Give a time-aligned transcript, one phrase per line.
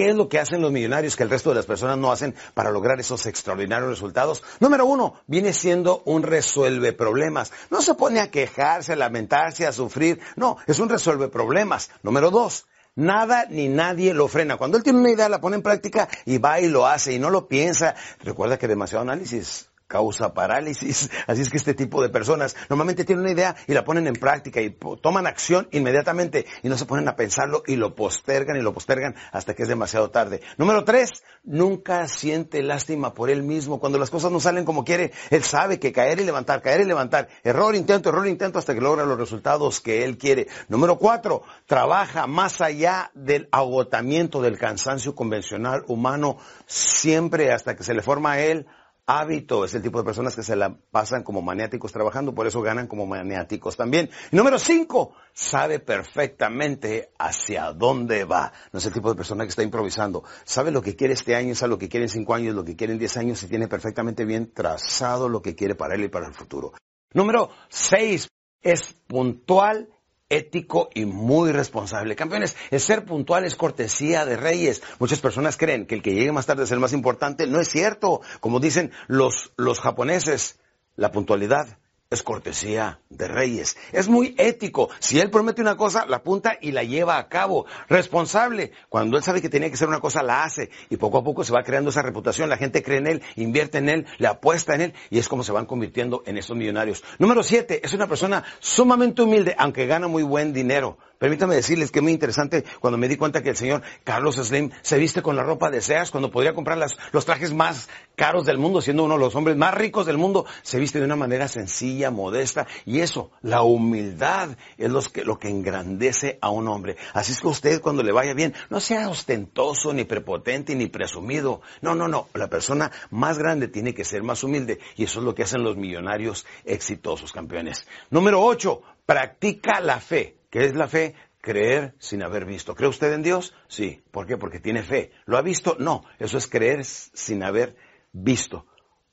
[0.00, 2.34] ¿Qué es lo que hacen los millonarios que el resto de las personas no hacen
[2.54, 4.42] para lograr esos extraordinarios resultados?
[4.58, 7.52] Número uno, viene siendo un resuelve problemas.
[7.68, 10.18] No se pone a quejarse, a lamentarse, a sufrir.
[10.36, 11.90] No, es un resuelve problemas.
[12.02, 12.64] Número dos,
[12.96, 14.56] Nada ni nadie lo frena.
[14.56, 17.18] Cuando él tiene una idea, la pone en práctica y va y lo hace y
[17.18, 17.94] no lo piensa.
[18.24, 21.10] Recuerda que demasiado análisis causa parálisis.
[21.26, 24.14] Así es que este tipo de personas normalmente tienen una idea y la ponen en
[24.14, 24.70] práctica y
[25.02, 29.16] toman acción inmediatamente y no se ponen a pensarlo y lo postergan y lo postergan
[29.32, 30.42] hasta que es demasiado tarde.
[30.56, 33.80] Número tres, nunca siente lástima por él mismo.
[33.80, 36.84] Cuando las cosas no salen como quiere, él sabe que caer y levantar, caer y
[36.84, 40.46] levantar, error, intento, error, intento hasta que logra los resultados que él quiere.
[40.68, 47.94] Número cuatro, trabaja más allá del agotamiento, del cansancio convencional humano, siempre hasta que se
[47.94, 48.66] le forma a él
[49.06, 52.62] hábito, es el tipo de personas que se la pasan como maniáticos trabajando, por eso
[52.62, 54.10] ganan como maniáticos también.
[54.30, 58.52] número cinco, sabe perfectamente hacia dónde va.
[58.72, 60.24] No es el tipo de persona que está improvisando.
[60.44, 62.76] Sabe lo que quiere este año, sabe lo que quiere en cinco años, lo que
[62.76, 66.08] quiere en diez años y tiene perfectamente bien trazado lo que quiere para él y
[66.08, 66.72] para el futuro.
[67.12, 68.28] Número seis,
[68.62, 69.88] es puntual
[70.30, 72.16] ético y muy responsable.
[72.16, 74.82] Campeones, el ser puntual es cortesía de reyes.
[74.98, 77.46] Muchas personas creen que el que llegue más tarde es el más importante.
[77.46, 78.22] No es cierto.
[78.40, 80.58] Como dicen los, los japoneses,
[80.96, 81.79] la puntualidad
[82.10, 83.76] es cortesía de reyes.
[83.92, 84.90] Es muy ético.
[84.98, 87.66] Si él promete una cosa, la apunta y la lleva a cabo.
[87.88, 88.72] Responsable.
[88.88, 90.70] Cuando él sabe que tiene que hacer una cosa, la hace.
[90.88, 92.48] Y poco a poco se va creando esa reputación.
[92.48, 94.94] La gente cree en él, invierte en él, le apuesta en él.
[95.08, 97.04] Y es como se van convirtiendo en estos millonarios.
[97.20, 100.98] Número siete, es una persona sumamente humilde, aunque gana muy buen dinero.
[101.20, 104.70] Permítame decirles que es muy interesante cuando me di cuenta que el señor Carlos Slim
[104.80, 106.78] se viste con la ropa de Sears cuando podría comprar
[107.12, 110.46] los trajes más caros del mundo, siendo uno de los hombres más ricos del mundo,
[110.62, 116.38] se viste de una manera sencilla, modesta, y eso, la humildad, es lo que, engrandece
[116.40, 116.96] a un hombre.
[117.12, 121.60] Así es que usted cuando le vaya bien, no sea ostentoso, ni prepotente, ni presumido.
[121.82, 122.28] No, no, no.
[122.32, 125.62] La persona más grande tiene que ser más humilde, y eso es lo que hacen
[125.62, 127.86] los millonarios exitosos, campeones.
[128.08, 130.38] Número ocho, practica la fe.
[130.50, 131.14] ¿Qué es la fe?
[131.40, 132.74] Creer sin haber visto.
[132.74, 133.54] ¿Cree usted en Dios?
[133.66, 134.02] Sí.
[134.10, 134.36] ¿Por qué?
[134.36, 135.12] Porque tiene fe.
[135.24, 135.76] ¿Lo ha visto?
[135.78, 136.04] No.
[136.18, 137.76] Eso es creer sin haber
[138.12, 138.66] visto.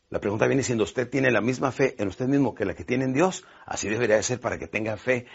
[0.09, 2.85] La pregunta viene siendo, ¿usted tiene la misma fe en usted mismo que la que
[2.85, 3.43] tiene en Dios?
[3.65, 5.25] Así debería de ser para que tenga fe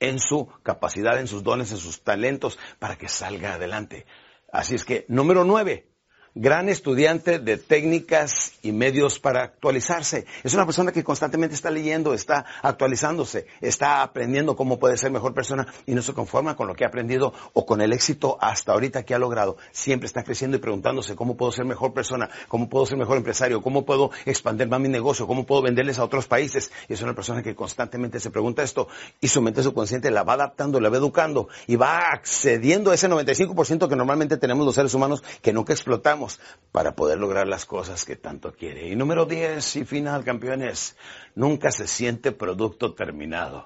[0.00, 4.06] en su capacidad, en sus dones, en sus talentos, para que salga adelante.
[4.50, 5.93] Así es que, número nueve,
[6.34, 10.26] gran estudiante de técnicas y medios para actualizarse.
[10.42, 15.32] Es una persona que constantemente está leyendo, está actualizándose, está aprendiendo cómo puede ser mejor
[15.32, 18.72] persona y no se conforma con lo que ha aprendido o con el éxito hasta
[18.72, 19.56] ahorita que ha logrado.
[19.70, 23.62] Siempre está creciendo y preguntándose cómo puedo ser mejor persona, cómo puedo ser mejor empresario,
[23.62, 26.72] cómo puedo expandir más mi negocio, cómo puedo venderles a otros países.
[26.88, 28.88] Y es una persona que constantemente se pregunta esto
[29.20, 33.08] y su mente subconsciente la va adaptando, la va educando y va accediendo a ese
[33.08, 36.23] 95% que normalmente tenemos los seres humanos que nunca explotamos
[36.72, 38.88] para poder lograr las cosas que tanto quiere.
[38.88, 40.96] Y número 10 y final, campeones,
[41.34, 43.64] nunca se siente producto terminado.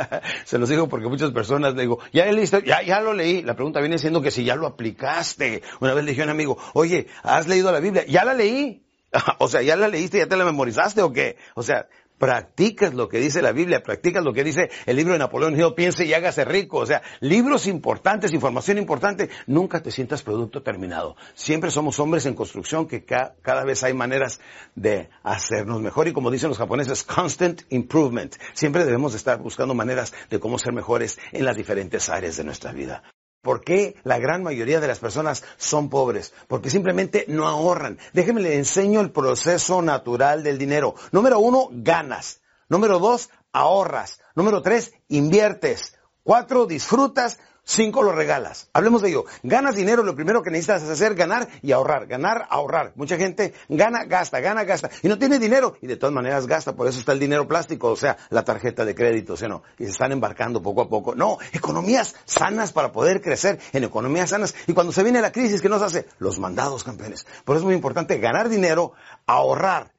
[0.44, 3.42] se los digo porque muchas personas le digo, ya, ya, ya lo leí.
[3.42, 5.62] La pregunta viene siendo que si ya lo aplicaste.
[5.80, 8.04] Una vez le dije a un amigo, oye, ¿has leído la Biblia?
[8.06, 8.82] Ya la leí.
[9.38, 10.18] o sea, ¿ya la leíste?
[10.18, 11.36] ¿Ya te la memorizaste o qué?
[11.54, 11.88] O sea,
[12.20, 15.72] practicas lo que dice la Biblia, practicas lo que dice el libro de Napoleón Hill,
[15.74, 16.76] piense y hágase rico.
[16.76, 21.16] O sea, libros importantes, información importante, nunca te sientas producto terminado.
[21.34, 24.38] Siempre somos hombres en construcción que cada vez hay maneras
[24.74, 28.36] de hacernos mejor y como dicen los japoneses, constant improvement.
[28.52, 32.72] Siempre debemos estar buscando maneras de cómo ser mejores en las diferentes áreas de nuestra
[32.72, 33.02] vida.
[33.42, 36.34] ¿Por qué la gran mayoría de las personas son pobres?
[36.46, 37.98] Porque simplemente no ahorran.
[38.12, 40.94] Déjenme le enseño el proceso natural del dinero.
[41.10, 42.42] Número uno, ganas.
[42.68, 44.20] Número dos, ahorras.
[44.34, 45.96] Número tres, inviertes.
[46.22, 47.38] Cuatro, disfrutas.
[47.72, 48.68] Cinco lo regalas.
[48.72, 49.26] Hablemos de ello.
[49.44, 52.08] Ganas dinero, lo primero que necesitas es hacer ganar y ahorrar.
[52.08, 52.94] Ganar, ahorrar.
[52.96, 54.90] Mucha gente gana, gasta, gana, gasta.
[55.04, 56.74] Y no tiene dinero y de todas maneras gasta.
[56.74, 59.62] Por eso está el dinero plástico, o sea, la tarjeta de crédito, ¿sí no?
[59.78, 61.14] Y se están embarcando poco a poco.
[61.14, 64.52] No, economías sanas para poder crecer en economías sanas.
[64.66, 66.08] Y cuando se viene la crisis, ¿qué nos hace?
[66.18, 67.24] Los mandados, campeones.
[67.44, 68.94] Por eso es muy importante ganar dinero,
[69.26, 69.92] ahorrar.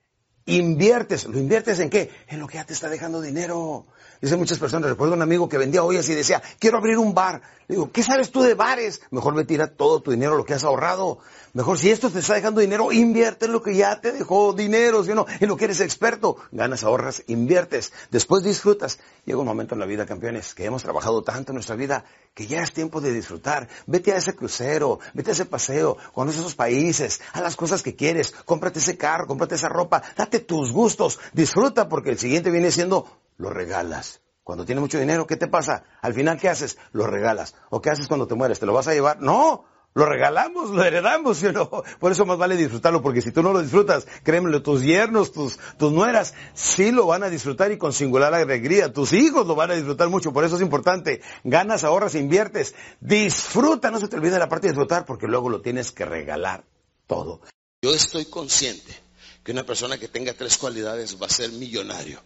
[0.46, 1.26] Inviertes.
[1.26, 2.10] ¿Lo inviertes en qué?
[2.28, 3.86] En lo que ya te está dejando dinero.
[4.22, 7.42] Dice muchas personas, recuerdo un amigo que vendía ollas y decía, quiero abrir un bar.
[7.68, 9.02] Le digo, ¿qué sabes tú de bares?
[9.12, 11.20] Mejor me tira todo tu dinero, lo que has ahorrado.
[11.54, 15.04] Mejor si esto te está dejando dinero, invierte en lo que ya te dejó dinero,
[15.04, 15.26] ¿sí no?
[15.40, 16.38] En lo que eres experto.
[16.52, 17.92] Ganas, ahorras, inviertes.
[18.10, 19.00] Después disfrutas.
[19.26, 22.48] Llega un momento en la vida, campeones, que hemos trabajado tanto en nuestra vida que
[22.48, 23.68] ya es tiempo de disfrutar.
[23.86, 27.96] Vete a ese crucero, vete a ese paseo, conoce esos países, haz las cosas que
[27.98, 32.72] quieres, cómprate ese carro, cómprate esa ropa, date tus gustos, disfruta porque el siguiente viene
[32.72, 33.08] siendo
[33.38, 34.22] lo regalas.
[34.44, 35.84] Cuando tienes mucho dinero, ¿qué te pasa?
[36.02, 36.78] Al final, ¿qué haces?
[36.94, 37.56] Lo regalas.
[37.70, 38.60] ¿O qué haces cuando te mueres?
[38.60, 39.22] ¿Te lo vas a llevar?
[39.22, 41.70] No, Lo regalamos, lo heredamos, ¿sí o no?
[42.00, 45.60] Por eso más vale disfrutarlo, porque si tú no lo disfrutas, créemelo, tus yernos, tus,
[45.78, 48.94] tus nueras, sí lo van a disfrutar y con singular alegría.
[48.94, 51.22] Tus hijos lo van a disfrutar mucho, por eso es importante.
[51.44, 52.74] Ganas, ahorras, inviertes.
[53.02, 56.64] Disfruta, no se te olvide la parte de disfrutar, porque luego lo tienes que regalar
[57.06, 57.42] todo.
[57.82, 58.98] Yo estoy consciente
[59.44, 62.22] que una persona que tenga tres cualidades va a ser millonario.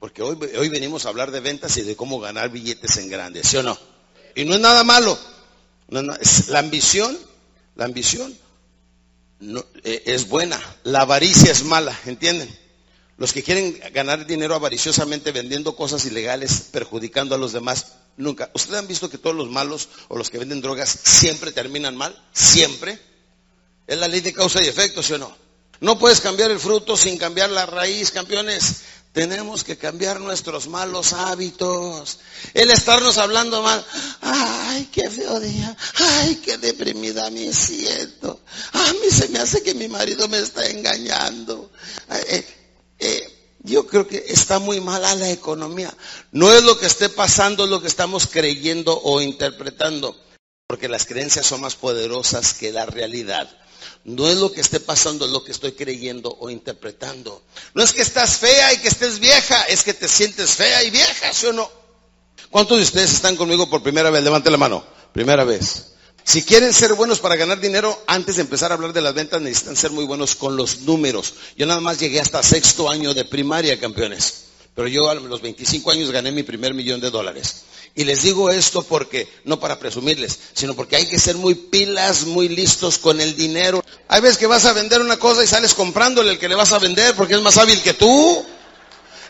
[0.00, 3.44] Porque hoy, hoy venimos a hablar de ventas y de cómo ganar billetes en grande,
[3.44, 3.78] ¿sí o no?
[4.34, 5.16] Y no es nada malo.
[5.88, 7.18] La ambición,
[7.76, 8.36] la ambición
[9.82, 10.60] eh, es buena.
[10.84, 12.48] La avaricia es mala, ¿entienden?
[13.16, 18.50] Los que quieren ganar dinero avariciosamente vendiendo cosas ilegales, perjudicando a los demás, nunca.
[18.54, 22.20] ¿Ustedes han visto que todos los malos o los que venden drogas siempre terminan mal?
[22.32, 22.98] Siempre.
[23.86, 25.36] Es la ley de causa y efecto, ¿sí o no?
[25.80, 28.82] No puedes cambiar el fruto sin cambiar la raíz, campeones.
[29.14, 32.18] Tenemos que cambiar nuestros malos hábitos.
[32.52, 33.86] El estarnos hablando mal.
[34.20, 35.76] Ay, qué feo día.
[35.94, 38.40] Ay, qué deprimida me siento.
[38.72, 41.70] A mí se me hace que mi marido me está engañando.
[42.10, 42.44] Eh,
[42.98, 45.94] eh, yo creo que está muy mala la economía.
[46.32, 50.20] No es lo que esté pasando, es lo que estamos creyendo o interpretando.
[50.66, 53.48] Porque las creencias son más poderosas que la realidad.
[54.04, 57.42] No es lo que esté pasando, es lo que estoy creyendo o interpretando.
[57.72, 60.90] No es que estás fea y que estés vieja, es que te sientes fea y
[60.90, 61.70] vieja, ¿sí o no?
[62.50, 64.22] ¿Cuántos de ustedes están conmigo por primera vez?
[64.22, 64.84] Levante la mano.
[65.12, 65.94] Primera vez.
[66.22, 69.40] Si quieren ser buenos para ganar dinero, antes de empezar a hablar de las ventas
[69.40, 71.34] necesitan ser muy buenos con los números.
[71.56, 74.44] Yo nada más llegué hasta sexto año de primaria, campeones.
[74.74, 77.64] Pero yo a los 25 años gané mi primer millón de dólares.
[77.96, 82.24] Y les digo esto porque, no para presumirles, sino porque hay que ser muy pilas,
[82.24, 83.84] muy listos con el dinero.
[84.08, 86.72] Hay veces que vas a vender una cosa y sales comprándole el que le vas
[86.72, 88.44] a vender porque es más hábil que tú.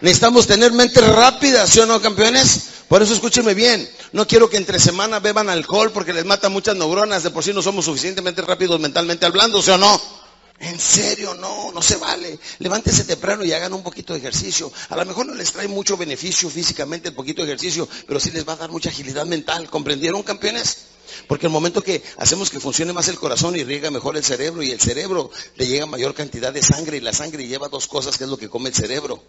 [0.00, 2.60] Necesitamos tener mentes rápidas, ¿sí o no, campeones?
[2.88, 3.88] Por eso escúchenme bien.
[4.12, 7.22] No quiero que entre semana beban alcohol porque les mata muchas neuronas.
[7.22, 10.23] De por sí no somos suficientemente rápidos mentalmente hablando, ¿sí o no?
[10.60, 12.38] En serio, no, no se vale.
[12.58, 14.72] Levántese temprano y hagan un poquito de ejercicio.
[14.88, 18.30] A lo mejor no les trae mucho beneficio físicamente el poquito de ejercicio, pero sí
[18.30, 19.68] les va a dar mucha agilidad mental.
[19.68, 20.86] ¿Comprendieron, campeones?
[21.28, 24.62] Porque el momento que hacemos que funcione más el corazón y riega mejor el cerebro
[24.62, 28.16] y el cerebro le llega mayor cantidad de sangre y la sangre lleva dos cosas
[28.16, 29.22] que es lo que come el cerebro.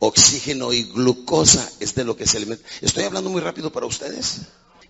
[0.00, 2.68] Oxígeno y glucosa es de lo que se alimenta.
[2.80, 4.42] Estoy hablando muy rápido para ustedes.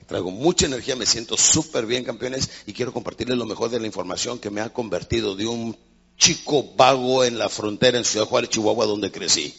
[0.09, 3.87] Traigo mucha energía, me siento súper bien, campeones, y quiero compartirles lo mejor de la
[3.87, 5.77] información que me ha convertido de un
[6.17, 9.55] chico vago en la frontera en Ciudad Juárez, Chihuahua, donde crecí,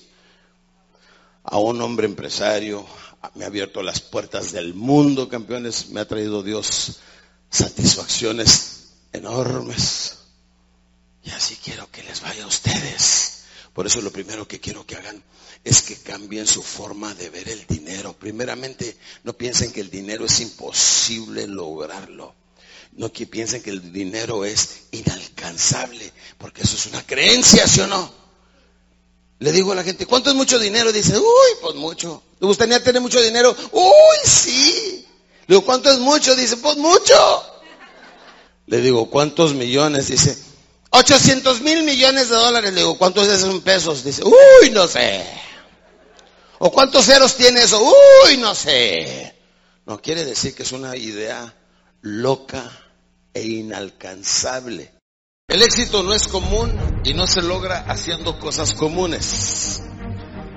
[1.44, 2.84] a un hombre empresario,
[3.36, 6.98] me ha abierto las puertas del mundo, campeones, me ha traído Dios
[7.52, 10.18] satisfacciones enormes.
[11.24, 13.39] Y así quiero que les vaya a ustedes.
[13.74, 15.24] Por eso lo primero que quiero que hagan
[15.64, 18.14] es que cambien su forma de ver el dinero.
[18.14, 22.36] Primeramente, no piensen que el dinero es imposible lograrlo.
[22.94, 27.88] No que piensen que el dinero es inalcanzable, porque eso es una creencia, ¿sí o
[27.88, 28.12] no?
[29.40, 30.92] Le digo a la gente, ¿cuánto es mucho dinero?
[30.92, 32.24] Dice, uy, pues mucho.
[32.40, 33.56] ¿Le gustaría tener mucho dinero?
[33.72, 35.06] Uy, sí.
[35.48, 36.36] Le digo, ¿cuánto es mucho?
[36.36, 37.16] Dice, pues mucho.
[38.66, 40.08] Le digo, ¿cuántos millones?
[40.08, 40.38] Dice,
[40.92, 42.74] 800 mil millones de dólares.
[42.74, 44.04] Le digo, ¿cuántos es en pesos?
[44.04, 45.26] Dice, uy, no sé.
[46.60, 47.82] ¿O cuántos ceros tiene eso?
[47.82, 49.36] Uy, no sé.
[49.86, 51.54] No quiere decir que es una idea
[52.02, 52.72] loca
[53.34, 54.94] e inalcanzable.
[55.48, 56.72] El éxito no es común
[57.04, 59.82] y no se logra haciendo cosas comunes.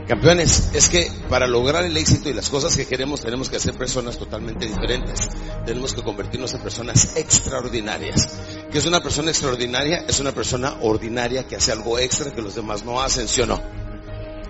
[0.06, 3.74] Campeones, es que para lograr el éxito y las cosas que queremos tenemos que ser
[3.74, 5.30] personas totalmente diferentes.
[5.64, 8.28] Tenemos que convertirnos en personas extraordinarias.
[8.72, 10.06] ¿Qué es una persona extraordinaria?
[10.08, 13.46] Es una persona ordinaria que hace algo extra que los demás no hacen, ¿sí o
[13.46, 13.60] no?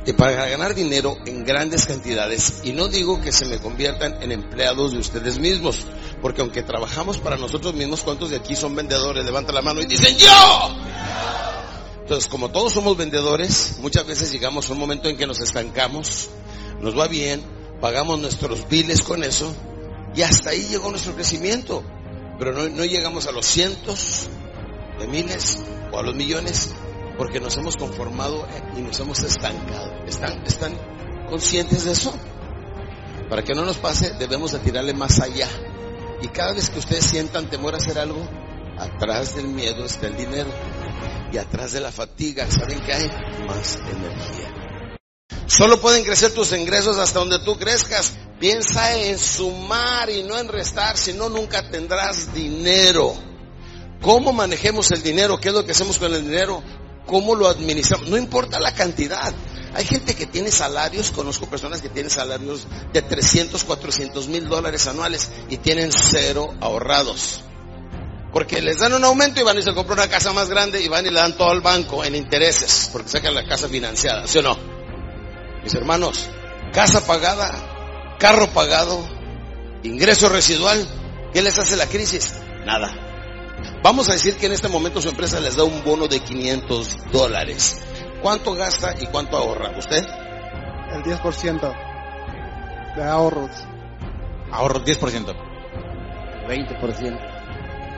[0.06, 4.30] Y para ganar dinero en grandes cantidades, y no digo que se me conviertan en
[4.30, 5.86] empleados de ustedes mismos,
[6.20, 9.24] porque aunque trabajamos para nosotros mismos, ¿cuántos de aquí son vendedores?
[9.24, 10.76] Levanta la mano y dicen yo.
[12.02, 16.28] Entonces, como todos somos vendedores, muchas veces llegamos a un momento en que nos estancamos,
[16.80, 17.42] nos va bien,
[17.80, 19.52] pagamos nuestros biles con eso,
[20.14, 21.82] y hasta ahí llegó nuestro crecimiento.
[22.38, 24.28] Pero no, no llegamos a los cientos
[24.98, 25.62] de miles
[25.92, 26.74] o a los millones
[27.16, 28.46] porque nos hemos conformado
[28.76, 30.04] y nos hemos estancado.
[30.06, 30.76] ¿Están, están
[31.28, 32.14] conscientes de eso?
[33.28, 35.48] Para que no nos pase, debemos de tirarle más allá.
[36.20, 38.28] Y cada vez que ustedes sientan temor a hacer algo,
[38.78, 40.50] atrás del miedo está el dinero.
[41.32, 43.08] Y atrás de la fatiga, ¿saben qué hay?
[43.46, 44.96] Más energía.
[45.46, 48.12] Solo pueden crecer tus ingresos hasta donde tú crezcas.
[48.42, 53.14] Piensa en sumar y no en restar, si no nunca tendrás dinero.
[54.02, 55.38] ¿Cómo manejemos el dinero?
[55.38, 56.62] ¿Qué es lo que hacemos con el dinero?
[57.06, 58.08] cómo lo administramos.
[58.08, 59.32] No importa la cantidad.
[59.74, 64.86] Hay gente que tiene salarios, conozco personas que tienen salarios de 300, 400 mil dólares
[64.86, 67.40] anuales y tienen cero ahorrados.
[68.32, 70.88] Porque les dan un aumento y van y se compran una casa más grande y
[70.88, 74.38] van y le dan todo al banco en intereses, porque sacan la casa financiada, ¿sí
[74.38, 74.56] o no?
[75.62, 76.28] Mis hermanos,
[76.72, 77.71] casa pagada,
[78.22, 79.04] carro pagado,
[79.82, 80.86] ingreso residual,
[81.32, 82.32] ¿qué les hace la crisis?
[82.64, 82.94] Nada.
[83.82, 87.10] Vamos a decir que en este momento su empresa les da un bono de 500
[87.10, 87.80] dólares.
[88.22, 90.04] ¿Cuánto gasta y cuánto ahorra usted?
[90.92, 93.50] El 10% de ahorros.
[94.52, 95.34] Ahorro 10%.
[96.46, 97.20] 20%.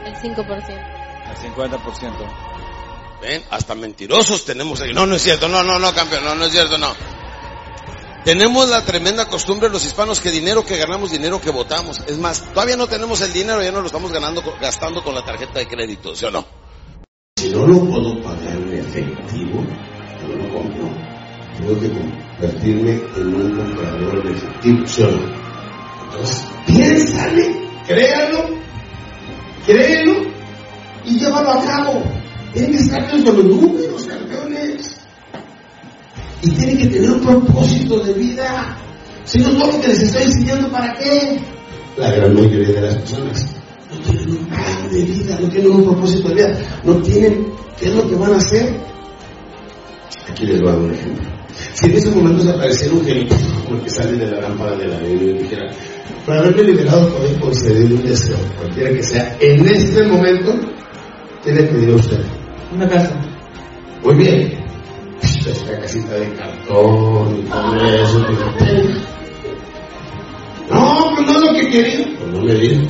[0.06, 0.68] El 5%.
[1.28, 3.20] El 50%.
[3.20, 3.42] ¿Ven?
[3.50, 4.94] Hasta mentirosos tenemos ahí.
[4.94, 5.48] No, no es cierto.
[5.48, 6.24] No, no, no, campeón.
[6.24, 6.94] No, no es cierto, no.
[8.24, 12.00] Tenemos la tremenda costumbre los hispanos que dinero que ganamos, dinero que votamos.
[12.06, 15.22] Es más, todavía no tenemos el dinero, ya no lo estamos ganando, gastando con la
[15.22, 16.46] tarjeta de crédito, ¿sí o no?
[17.36, 19.62] Si no lo puedo pagar en efectivo,
[20.22, 20.90] no lo compro.
[21.58, 25.44] Tengo que convertirme en un comprador en efectivo, ¿sí o no?
[26.04, 28.48] Entonces, piénsale, créalo,
[29.66, 30.14] créelo
[31.04, 32.02] y llévalo a cabo.
[32.54, 34.08] Tienen que estar con los números.
[36.44, 38.76] Y tienen que tener un propósito de vida.
[39.24, 41.40] Si no, todo lo que les estoy enseñando, ¿para qué?
[41.96, 43.46] La gran mayoría de las personas
[43.90, 47.46] no tienen un plan de vida, no tienen un propósito de vida, no tienen
[47.78, 48.78] qué es lo que van a hacer.
[50.30, 51.30] Aquí les voy a dar un ejemplo.
[51.72, 54.76] Si en ese momento se apareciera un genio como el que sale de la lámpara
[54.76, 55.70] de la Biblia y dijera,
[56.26, 60.52] para haberme liberado poder conceder un deseo, cualquiera que sea, en este momento,
[61.42, 62.20] ¿qué le pediría usted?
[62.74, 63.18] Una casa.
[64.02, 64.63] Muy bien.
[65.46, 68.18] Esta casita de cartón y todo eso.
[70.70, 72.18] No, pues no es lo que quería.
[72.18, 72.82] Pues no me diga.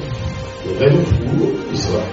[0.65, 1.09] Nos vemos.
[1.41, 2.05] Uh, y se va.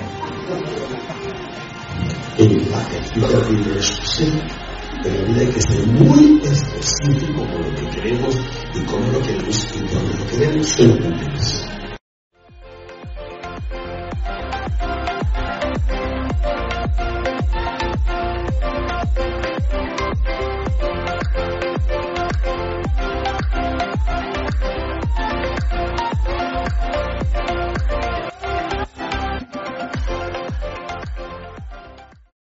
[2.39, 4.41] En la explicación
[5.03, 8.35] de la vida hay que ser muy específico con lo que queremos
[8.73, 10.77] y con lo que queremos y con lo que queremos.